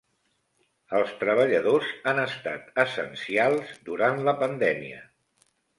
Els 0.99 1.11
treballadors 1.19 1.91
han 2.13 2.23
estat 2.25 2.83
essencials 2.87 3.79
durant 3.93 4.23
la 4.31 4.39
pandèmia. 4.45 5.09